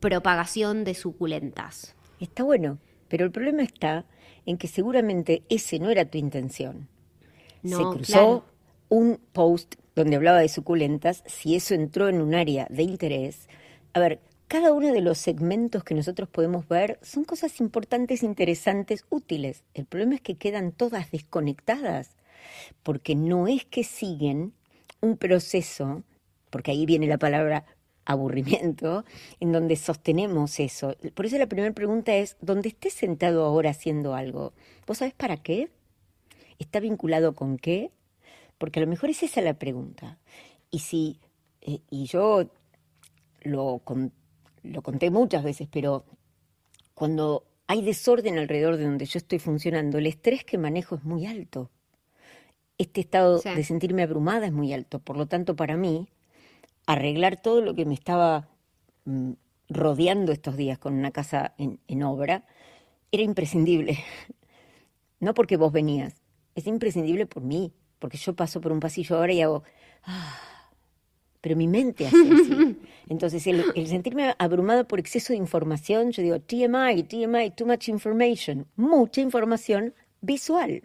propagación 0.00 0.84
de 0.84 0.94
suculentas. 0.94 1.94
Está 2.20 2.42
bueno, 2.42 2.78
pero 3.08 3.24
el 3.24 3.30
problema 3.30 3.62
está 3.62 4.04
en 4.46 4.58
que 4.58 4.68
seguramente 4.68 5.44
ese 5.48 5.78
no 5.78 5.90
era 5.90 6.04
tu 6.04 6.18
intención. 6.18 6.88
Se 7.64 7.76
cruzó 7.76 8.44
un 8.90 9.18
post 9.32 9.76
donde 9.94 10.16
hablaba 10.16 10.38
de 10.40 10.48
suculentas, 10.48 11.22
si 11.26 11.54
eso 11.54 11.74
entró 11.74 12.08
en 12.08 12.20
un 12.20 12.34
área 12.34 12.66
de 12.68 12.82
interés. 12.82 13.48
A 13.94 14.00
ver, 14.00 14.20
cada 14.54 14.72
uno 14.72 14.92
de 14.92 15.00
los 15.00 15.18
segmentos 15.18 15.82
que 15.82 15.96
nosotros 15.96 16.28
podemos 16.28 16.68
ver 16.68 17.00
son 17.02 17.24
cosas 17.24 17.58
importantes, 17.58 18.22
interesantes, 18.22 19.04
útiles. 19.10 19.64
El 19.74 19.84
problema 19.84 20.14
es 20.14 20.20
que 20.20 20.36
quedan 20.36 20.70
todas 20.70 21.10
desconectadas, 21.10 22.14
porque 22.84 23.16
no 23.16 23.48
es 23.48 23.64
que 23.64 23.82
siguen 23.82 24.52
un 25.00 25.16
proceso, 25.16 26.04
porque 26.50 26.70
ahí 26.70 26.86
viene 26.86 27.08
la 27.08 27.18
palabra 27.18 27.64
aburrimiento, 28.04 29.04
en 29.40 29.50
donde 29.50 29.74
sostenemos 29.74 30.60
eso. 30.60 30.94
Por 31.14 31.26
eso 31.26 31.36
la 31.36 31.48
primera 31.48 31.74
pregunta 31.74 32.14
es, 32.14 32.36
¿dónde 32.40 32.68
estés 32.68 32.92
sentado 32.92 33.44
ahora 33.44 33.70
haciendo 33.70 34.14
algo? 34.14 34.52
¿Vos 34.86 34.98
sabés 34.98 35.14
para 35.14 35.36
qué? 35.36 35.68
¿Está 36.60 36.78
vinculado 36.78 37.34
con 37.34 37.56
qué? 37.56 37.90
Porque 38.58 38.78
a 38.78 38.84
lo 38.84 38.88
mejor 38.88 39.10
es 39.10 39.24
esa 39.24 39.40
la 39.40 39.54
pregunta. 39.54 40.20
Y 40.70 40.78
si, 40.78 41.18
eh, 41.60 41.80
y 41.90 42.06
yo 42.06 42.48
lo 43.42 43.80
lo 44.64 44.82
conté 44.82 45.10
muchas 45.10 45.44
veces, 45.44 45.68
pero 45.70 46.04
cuando 46.94 47.44
hay 47.66 47.82
desorden 47.82 48.38
alrededor 48.38 48.76
de 48.76 48.84
donde 48.84 49.06
yo 49.06 49.18
estoy 49.18 49.38
funcionando, 49.38 49.98
el 49.98 50.06
estrés 50.06 50.44
que 50.44 50.58
manejo 50.58 50.96
es 50.96 51.04
muy 51.04 51.26
alto. 51.26 51.70
Este 52.76 53.00
estado 53.00 53.40
de 53.40 53.62
sentirme 53.62 54.02
abrumada 54.02 54.46
es 54.46 54.52
muy 54.52 54.72
alto. 54.72 54.98
Por 54.98 55.16
lo 55.16 55.26
tanto, 55.26 55.54
para 55.54 55.76
mí, 55.76 56.08
arreglar 56.86 57.40
todo 57.40 57.60
lo 57.60 57.74
que 57.74 57.84
me 57.84 57.94
estaba 57.94 58.48
mm, 59.04 59.32
rodeando 59.68 60.32
estos 60.32 60.56
días 60.56 60.78
con 60.78 60.94
una 60.94 61.12
casa 61.12 61.54
en, 61.56 61.78
en 61.86 62.02
obra 62.02 62.44
era 63.12 63.22
imprescindible. 63.22 63.98
No 65.20 65.32
porque 65.32 65.56
vos 65.56 65.72
venías, 65.72 66.20
es 66.54 66.66
imprescindible 66.66 67.24
por 67.24 67.42
mí, 67.42 67.72
porque 67.98 68.18
yo 68.18 68.34
paso 68.34 68.60
por 68.60 68.72
un 68.72 68.80
pasillo 68.80 69.16
ahora 69.16 69.32
y 69.32 69.40
hago... 69.40 69.62
Ah, 70.02 70.38
pero 71.40 71.56
mi 71.56 71.66
mente 71.66 72.06
hace 72.06 72.16
así. 72.16 72.78
Entonces, 73.08 73.46
el, 73.46 73.86
sentirme 73.86 74.34
abrumada 74.38 74.84
por 74.84 74.98
exceso 74.98 75.32
de 75.32 75.38
información, 75.38 76.10
yo 76.12 76.22
digo, 76.22 76.40
TMI, 76.40 77.02
TMI, 77.02 77.50
too 77.50 77.66
much 77.66 77.88
information, 77.88 78.66
mucha 78.76 79.20
información 79.20 79.94
visual, 80.20 80.82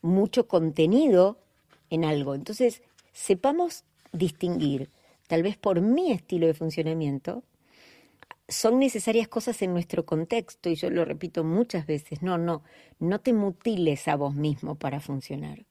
mucho 0.00 0.48
contenido 0.48 1.38
en 1.90 2.04
algo. 2.04 2.34
Entonces, 2.34 2.82
sepamos 3.12 3.84
distinguir, 4.12 4.90
tal 5.26 5.42
vez 5.42 5.56
por 5.58 5.80
mi 5.82 6.12
estilo 6.12 6.46
de 6.46 6.54
funcionamiento, 6.54 7.42
son 8.48 8.78
necesarias 8.78 9.28
cosas 9.28 9.60
en 9.60 9.74
nuestro 9.74 10.06
contexto, 10.06 10.70
y 10.70 10.74
yo 10.74 10.88
lo 10.88 11.04
repito 11.04 11.44
muchas 11.44 11.86
veces, 11.86 12.22
no, 12.22 12.38
no, 12.38 12.62
no 12.98 13.20
te 13.20 13.34
mutiles 13.34 14.08
a 14.08 14.16
vos 14.16 14.34
mismo 14.34 14.74
para 14.74 15.00
funcionar. 15.00 15.66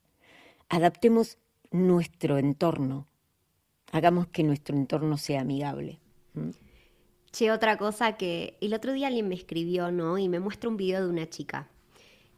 Adaptemos 0.69 1.39
nuestro 1.71 2.37
entorno. 2.37 3.07
Hagamos 3.91 4.27
que 4.27 4.43
nuestro 4.43 4.75
entorno 4.75 5.17
sea 5.17 5.41
amigable. 5.41 5.99
Che, 7.31 7.51
otra 7.51 7.77
cosa 7.77 8.17
que 8.17 8.57
el 8.61 8.73
otro 8.73 8.93
día 8.93 9.07
alguien 9.07 9.27
me 9.27 9.35
escribió, 9.35 9.91
¿no? 9.91 10.17
Y 10.17 10.29
me 10.29 10.39
muestra 10.39 10.69
un 10.69 10.77
video 10.77 11.03
de 11.03 11.09
una 11.09 11.29
chica 11.29 11.69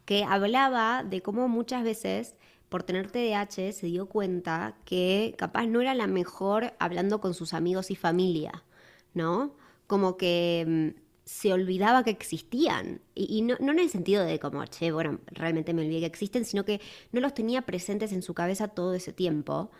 que 0.04 0.24
hablaba 0.24 1.04
de 1.04 1.22
cómo 1.22 1.48
muchas 1.48 1.84
veces 1.84 2.34
por 2.68 2.82
tener 2.82 3.10
TDAH 3.10 3.72
se 3.72 3.86
dio 3.86 4.06
cuenta 4.06 4.76
que 4.84 5.34
capaz 5.36 5.66
no 5.66 5.80
era 5.80 5.94
la 5.94 6.06
mejor 6.06 6.72
hablando 6.78 7.20
con 7.20 7.34
sus 7.34 7.52
amigos 7.52 7.90
y 7.90 7.96
familia, 7.96 8.64
¿no? 9.12 9.54
Como 9.86 10.16
que 10.16 10.64
mm, 10.66 11.00
se 11.24 11.52
olvidaba 11.52 12.02
que 12.02 12.10
existían. 12.10 13.00
Y, 13.14 13.42
no, 13.42 13.56
en 13.58 13.78
el 13.78 13.90
sentido 13.90 14.24
de 14.24 14.38
como, 14.38 14.64
che, 14.66 14.90
bueno, 14.90 15.20
realmente 15.26 15.74
me 15.74 15.82
olvidé 15.82 16.00
que 16.00 16.06
existen, 16.06 16.44
sino 16.44 16.64
que 16.64 16.80
no 17.12 17.20
los 17.20 17.34
tenía 17.34 17.62
presentes 17.62 18.12
en 18.12 18.22
su 18.22 18.34
cabeza 18.34 18.68
todo 18.68 18.94
ese 18.94 19.12
tiempo. 19.12 19.70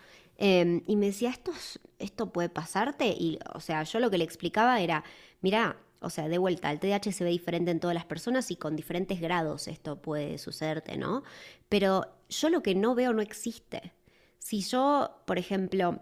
Em, 0.40 0.82
y 0.86 0.96
me 0.96 1.06
decía, 1.06 1.30
¿Esto, 1.30 1.52
esto 1.98 2.32
puede 2.32 2.48
pasarte. 2.48 3.08
Y, 3.08 3.38
o 3.54 3.60
sea, 3.60 3.84
yo 3.84 4.00
lo 4.00 4.10
que 4.10 4.18
le 4.18 4.24
explicaba 4.24 4.80
era, 4.80 5.04
mira, 5.42 5.76
o 6.00 6.08
sea, 6.10 6.28
de 6.28 6.38
vuelta, 6.38 6.72
el 6.72 6.80
TDAH 6.80 7.12
se 7.12 7.24
ve 7.24 7.30
diferente 7.30 7.70
en 7.70 7.78
todas 7.78 7.94
las 7.94 8.06
personas 8.06 8.50
y 8.50 8.56
con 8.56 8.74
diferentes 8.74 9.20
grados 9.20 9.68
esto 9.68 10.00
puede 10.00 10.38
sucederte, 10.38 10.96
¿no? 10.96 11.22
Pero 11.68 12.06
yo 12.30 12.48
lo 12.48 12.62
que 12.62 12.74
no 12.74 12.94
veo 12.94 13.12
no 13.12 13.20
existe. 13.20 13.92
Si 14.38 14.62
yo, 14.62 15.22
por 15.26 15.38
ejemplo, 15.38 16.00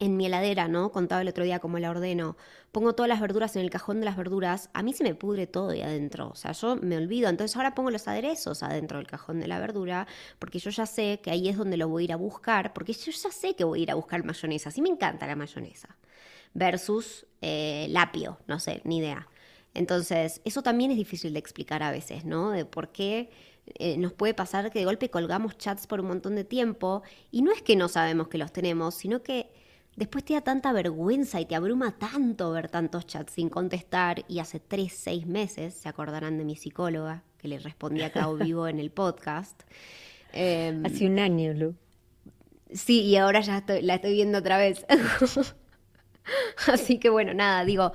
en 0.00 0.16
mi 0.16 0.26
heladera, 0.26 0.66
¿no? 0.66 0.90
Contaba 0.90 1.20
el 1.20 1.28
otro 1.28 1.44
día 1.44 1.60
cómo 1.60 1.78
la 1.78 1.90
ordeno. 1.90 2.36
Pongo 2.72 2.94
todas 2.94 3.08
las 3.08 3.20
verduras 3.20 3.54
en 3.56 3.62
el 3.62 3.70
cajón 3.70 4.00
de 4.00 4.06
las 4.06 4.16
verduras. 4.16 4.70
A 4.72 4.82
mí 4.82 4.94
se 4.94 5.04
me 5.04 5.14
pudre 5.14 5.46
todo 5.46 5.70
ahí 5.70 5.82
adentro. 5.82 6.30
O 6.30 6.34
sea, 6.34 6.52
yo 6.52 6.76
me 6.76 6.96
olvido. 6.96 7.28
Entonces 7.28 7.54
ahora 7.56 7.74
pongo 7.74 7.90
los 7.90 8.08
aderezos 8.08 8.62
adentro 8.62 8.96
del 8.96 9.06
cajón 9.06 9.40
de 9.40 9.46
la 9.46 9.60
verdura 9.60 10.06
porque 10.38 10.58
yo 10.58 10.70
ya 10.70 10.86
sé 10.86 11.20
que 11.22 11.30
ahí 11.30 11.48
es 11.48 11.58
donde 11.58 11.76
lo 11.76 11.88
voy 11.88 12.02
a 12.02 12.06
ir 12.06 12.12
a 12.14 12.16
buscar. 12.16 12.72
Porque 12.72 12.94
yo 12.94 13.12
ya 13.12 13.30
sé 13.30 13.54
que 13.54 13.64
voy 13.64 13.80
a 13.80 13.82
ir 13.82 13.90
a 13.90 13.94
buscar 13.94 14.24
mayonesa. 14.24 14.70
Sí 14.70 14.80
me 14.80 14.88
encanta 14.88 15.26
la 15.26 15.36
mayonesa. 15.36 15.96
Versus 16.54 17.26
eh, 17.42 17.86
lapio. 17.90 18.38
No 18.46 18.58
sé, 18.58 18.80
ni 18.84 18.98
idea. 18.98 19.28
Entonces, 19.74 20.40
eso 20.46 20.62
también 20.62 20.90
es 20.90 20.96
difícil 20.96 21.34
de 21.34 21.38
explicar 21.38 21.82
a 21.82 21.90
veces, 21.92 22.24
¿no? 22.24 22.50
De 22.50 22.64
por 22.64 22.90
qué 22.90 23.30
eh, 23.74 23.98
nos 23.98 24.14
puede 24.14 24.32
pasar 24.34 24.70
que 24.72 24.78
de 24.78 24.86
golpe 24.86 25.10
colgamos 25.10 25.58
chats 25.58 25.86
por 25.86 26.00
un 26.00 26.06
montón 26.08 26.34
de 26.36 26.44
tiempo 26.44 27.02
y 27.30 27.42
no 27.42 27.52
es 27.52 27.62
que 27.62 27.76
no 27.76 27.88
sabemos 27.88 28.28
que 28.28 28.38
los 28.38 28.52
tenemos, 28.52 28.94
sino 28.94 29.22
que 29.22 29.52
Después 30.00 30.24
te 30.24 30.32
da 30.32 30.40
tanta 30.40 30.72
vergüenza 30.72 31.42
y 31.42 31.44
te 31.44 31.54
abruma 31.54 31.92
tanto 31.92 32.52
ver 32.52 32.70
tantos 32.70 33.06
chats 33.06 33.34
sin 33.34 33.50
contestar 33.50 34.24
y 34.28 34.38
hace 34.38 34.58
tres, 34.58 34.94
seis 34.94 35.26
meses, 35.26 35.74
se 35.74 35.90
acordarán 35.90 36.38
de 36.38 36.46
mi 36.46 36.56
psicóloga, 36.56 37.22
que 37.36 37.48
le 37.48 37.58
respondía 37.58 38.06
acá 38.06 38.26
vivo 38.32 38.66
en 38.66 38.80
el 38.80 38.90
podcast. 38.90 39.62
Em, 40.32 40.86
hace 40.86 41.04
un 41.06 41.18
año, 41.18 41.52
Lu. 41.52 41.74
Sí, 42.72 43.02
y 43.02 43.16
ahora 43.16 43.42
ya 43.42 43.62
la 43.82 43.96
estoy 43.96 44.14
viendo 44.14 44.38
otra 44.38 44.56
vez. 44.56 44.86
Así 46.66 46.98
que 46.98 47.10
bueno, 47.10 47.34
nada, 47.34 47.66
digo, 47.66 47.92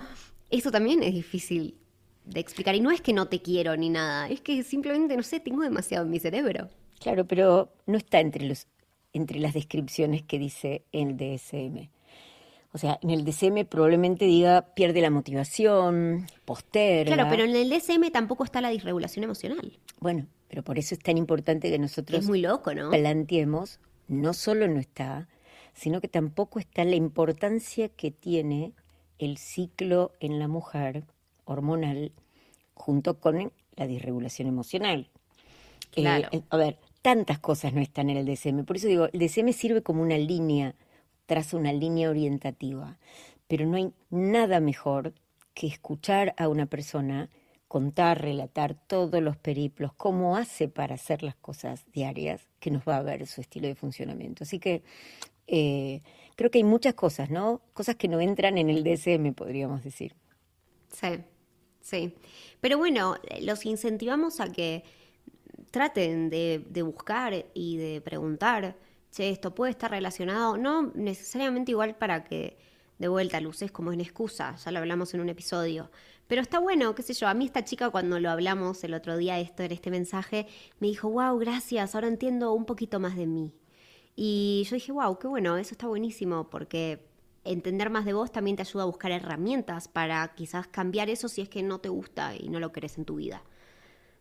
eso 0.51 0.69
también 0.69 1.01
es 1.01 1.15
difícil 1.15 1.75
de 2.23 2.39
explicar. 2.39 2.75
Y 2.75 2.81
no 2.81 2.91
es 2.91 3.01
que 3.01 3.13
no 3.13 3.29
te 3.29 3.41
quiero 3.41 3.75
ni 3.77 3.89
nada, 3.89 4.29
es 4.29 4.41
que 4.41 4.61
simplemente, 4.61 5.17
no 5.17 5.23
sé, 5.23 5.39
tengo 5.39 5.63
demasiado 5.63 6.05
en 6.05 6.11
mi 6.11 6.19
cerebro. 6.19 6.69
Claro, 6.99 7.25
pero 7.25 7.73
no 7.87 7.97
está 7.97 8.19
entre 8.19 8.45
los 8.45 8.67
entre 9.11 9.39
las 9.39 9.53
descripciones 9.53 10.23
que 10.23 10.37
dice 10.37 10.83
el 10.91 11.15
DSM. 11.15 11.94
O 12.75 12.77
sea, 12.77 12.99
en 13.01 13.09
el 13.09 13.23
DSM 13.23 13.63
probablemente 13.69 14.25
diga 14.25 14.73
pierde 14.75 14.99
la 14.99 15.09
motivación, 15.09 16.27
posterga. 16.43 17.15
Claro, 17.15 17.29
pero 17.29 17.45
en 17.45 17.55
el 17.55 17.69
DSM 17.69 18.11
tampoco 18.11 18.43
está 18.43 18.59
la 18.59 18.67
disregulación 18.67 19.23
emocional. 19.23 19.79
Bueno, 20.01 20.27
pero 20.49 20.61
por 20.61 20.77
eso 20.77 20.93
es 20.93 20.99
tan 20.99 21.17
importante 21.17 21.71
que 21.71 21.79
nosotros 21.79 22.19
es 22.19 22.27
muy 22.27 22.41
loco, 22.41 22.73
¿no? 22.73 22.89
planteemos, 22.89 23.79
no 24.09 24.33
solo 24.33 24.67
no 24.67 24.81
está, 24.81 25.29
sino 25.73 26.01
que 26.01 26.09
tampoco 26.09 26.59
está 26.59 26.83
la 26.83 26.97
importancia 26.97 27.87
que 27.87 28.11
tiene 28.11 28.73
el 29.19 29.37
ciclo 29.37 30.11
en 30.19 30.37
la 30.37 30.49
mujer 30.49 31.05
hormonal 31.45 32.11
junto 32.73 33.21
con 33.21 33.53
la 33.77 33.87
disregulación 33.87 34.49
emocional. 34.49 35.09
Claro. 35.91 36.27
Eh, 36.33 36.41
a 36.49 36.57
ver, 36.57 36.77
tantas 37.01 37.39
cosas 37.39 37.73
no 37.73 37.79
están 37.79 38.09
en 38.09 38.17
el 38.17 38.25
DSM. 38.25 38.65
Por 38.65 38.75
eso 38.75 38.87
digo, 38.87 39.07
el 39.13 39.17
DSM 39.17 39.53
sirve 39.53 39.81
como 39.81 40.01
una 40.01 40.17
línea, 40.17 40.75
traza 41.25 41.57
una 41.57 41.73
línea 41.73 42.09
orientativa, 42.09 42.97
pero 43.47 43.65
no 43.65 43.77
hay 43.77 43.91
nada 44.09 44.59
mejor 44.59 45.13
que 45.53 45.67
escuchar 45.67 46.33
a 46.37 46.47
una 46.47 46.65
persona 46.65 47.29
contar, 47.67 48.21
relatar 48.21 48.75
todos 48.87 49.21
los 49.21 49.37
periplos, 49.37 49.93
cómo 49.93 50.37
hace 50.37 50.67
para 50.67 50.95
hacer 50.95 51.23
las 51.23 51.35
cosas 51.35 51.83
diarias, 51.91 52.47
que 52.59 52.71
nos 52.71 52.83
va 52.87 52.97
a 52.97 53.01
ver 53.01 53.25
su 53.27 53.41
estilo 53.41 53.67
de 53.67 53.75
funcionamiento. 53.75 54.43
Así 54.43 54.59
que 54.59 54.83
eh, 55.47 56.01
creo 56.35 56.51
que 56.51 56.59
hay 56.59 56.63
muchas 56.63 56.93
cosas, 56.93 57.29
¿no? 57.29 57.61
Cosas 57.73 57.95
que 57.95 58.07
no 58.07 58.19
entran 58.19 58.57
en 58.57 58.69
el 58.69 58.83
DSM, 58.83 59.33
podríamos 59.33 59.83
decir. 59.83 60.15
Sí, 60.91 61.19
sí. 61.81 62.13
Pero 62.61 62.77
bueno, 62.77 63.15
los 63.41 63.65
incentivamos 63.65 64.39
a 64.39 64.51
que 64.51 64.83
traten 65.71 66.29
de, 66.29 66.63
buscar 66.83 67.45
y 67.53 67.77
de 67.77 68.01
preguntar, 68.01 68.75
che, 69.15 69.29
esto 69.29 69.55
puede 69.55 69.71
estar 69.71 69.91
relacionado, 69.91 70.57
no 70.57 70.91
necesariamente 70.93 71.71
igual 71.71 71.95
para 71.95 72.23
que 72.23 72.57
de 72.97 73.07
vuelta 73.07 73.41
luces 73.41 73.71
como 73.71 73.91
en 73.91 74.01
excusa, 74.01 74.55
ya 74.55 74.71
lo 74.71 74.79
hablamos 74.79 75.13
en 75.13 75.21
un 75.21 75.29
episodio. 75.29 75.89
Pero 76.27 76.41
está 76.41 76.59
bueno, 76.59 76.95
qué 76.95 77.03
sé 77.03 77.13
yo, 77.13 77.27
a 77.27 77.33
mí 77.33 77.45
esta 77.45 77.63
chica 77.63 77.89
cuando 77.89 78.19
lo 78.19 78.29
hablamos 78.29 78.83
el 78.83 78.93
otro 78.93 79.17
día, 79.17 79.39
esto 79.39 79.63
en 79.63 79.71
este 79.71 79.91
mensaje, 79.91 80.47
me 80.79 80.87
dijo, 80.87 81.09
wow, 81.09 81.37
gracias, 81.37 81.95
ahora 81.95 82.07
entiendo 82.07 82.53
un 82.53 82.65
poquito 82.65 82.99
más 82.99 83.15
de 83.15 83.27
mí. 83.27 83.53
Y 84.15 84.65
yo 84.69 84.75
dije, 84.75 84.91
wow, 84.91 85.17
qué 85.19 85.27
bueno, 85.27 85.57
eso 85.57 85.73
está 85.73 85.87
buenísimo, 85.87 86.49
porque 86.49 87.05
entender 87.43 87.89
más 87.89 88.05
de 88.05 88.13
vos 88.13 88.31
también 88.31 88.55
te 88.55 88.63
ayuda 88.63 88.83
a 88.83 88.87
buscar 88.87 89.11
herramientas 89.11 89.87
para 89.87 90.27
quizás 90.35 90.67
cambiar 90.67 91.09
eso 91.09 91.27
si 91.29 91.41
es 91.41 91.49
que 91.49 91.63
no 91.63 91.79
te 91.79 91.89
gusta 91.89 92.35
y 92.35 92.49
no 92.49 92.59
lo 92.59 92.71
querés 92.71 92.97
en 92.97 93.05
tu 93.05 93.15
vida. 93.15 93.43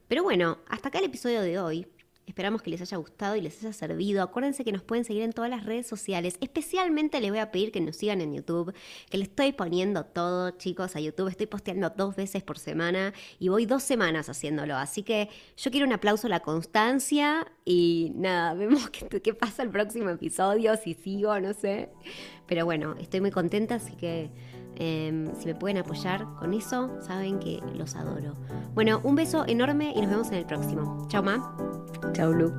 Pero 0.09 0.23
bueno, 0.23 0.59
hasta 0.69 0.89
acá 0.89 0.99
el 0.99 1.07
episodio 1.07 1.41
de 1.41 1.59
hoy. 1.59 1.87
Esperamos 2.27 2.63
que 2.63 2.71
les 2.71 2.81
haya 2.81 2.97
gustado 2.97 3.37
y 3.37 3.41
les 3.41 3.59
haya 3.61 3.73
servido. 3.73 4.23
Acuérdense 4.23 4.65
que 4.65 4.73
nos 4.73 4.83
pueden 4.83 5.05
seguir 5.05 5.23
en 5.23 5.33
todas 5.33 5.51
las 5.51 5.65
redes 5.65 5.87
sociales. 5.87 6.37
Especialmente 6.41 7.21
les 7.21 7.31
voy 7.31 7.39
a 7.39 7.51
pedir 7.51 7.71
que 7.71 7.81
nos 7.81 7.97
sigan 7.97 8.21
en 8.21 8.35
YouTube, 8.35 8.75
que 9.11 9.19
le 9.19 9.25
estoy 9.25 9.53
poniendo 9.53 10.05
todo, 10.05 10.51
chicos, 10.53 10.97
a 10.97 11.01
YouTube. 11.01 11.29
Estoy 11.29 11.47
posteando 11.47 11.91
dos 11.91 12.17
veces 12.17 12.43
por 12.43 12.59
semana 12.59 13.13
y 13.39 13.49
voy 13.49 13.67
dos 13.67 13.83
semanas 13.83 14.29
haciéndolo. 14.29 14.77
Así 14.77 15.03
que 15.03 15.29
yo 15.57 15.71
quiero 15.71 15.87
un 15.87 15.93
aplauso 15.93 16.27
a 16.27 16.31
la 16.31 16.41
constancia 16.41 17.47
y 17.65 18.13
nada, 18.15 18.55
vemos 18.55 18.91
qué, 18.91 19.21
qué 19.21 19.35
pasa 19.35 19.63
el 19.63 19.71
próximo 19.71 20.09
episodio, 20.11 20.77
si 20.77 20.95
sigo, 20.95 21.39
no 21.41 21.53
sé. 21.53 21.91
Pero 22.47 22.65
bueno, 22.65 22.95
estoy 22.99 23.21
muy 23.21 23.31
contenta, 23.31 23.77
así 23.77 23.95
que 23.97 24.31
Em, 24.77 25.35
si 25.37 25.47
me 25.47 25.55
pueden 25.55 25.79
apoyar 25.79 26.27
con 26.39 26.55
eso, 26.55 26.91
saben 27.01 27.39
que 27.39 27.61
los 27.75 27.95
adoro. 27.95 28.35
Bueno, 28.75 29.01
un 29.05 29.15
beso 29.15 29.45
enorme 29.47 29.93
y 29.95 30.01
nos 30.01 30.11
vemos 30.11 30.29
en 30.29 30.35
el 30.35 30.47
próximo. 30.47 31.07
Chao, 31.09 31.23
Ma. 31.23 31.57
Chao, 32.13 32.33
Lu. 32.33 32.53